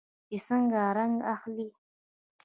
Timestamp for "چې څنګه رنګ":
0.27-1.15